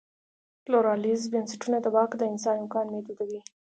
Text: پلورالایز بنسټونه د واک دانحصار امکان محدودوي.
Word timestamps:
پلورالایز 0.63 1.21
بنسټونه 1.33 1.77
د 1.81 1.85
واک 1.95 2.11
دانحصار 2.19 2.55
امکان 2.63 2.85
محدودوي. 2.93 3.39